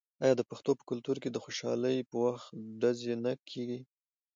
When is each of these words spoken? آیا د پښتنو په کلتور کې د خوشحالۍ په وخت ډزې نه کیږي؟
آیا 0.23 0.33
د 0.37 0.41
پښتنو 0.49 0.77
په 0.79 0.83
کلتور 0.89 1.17
کې 1.23 1.29
د 1.31 1.37
خوشحالۍ 1.43 1.97
په 2.09 2.15
وخت 2.25 2.47
ډزې 2.81 3.13
نه 3.23 3.31
کیږي؟ 3.49 3.79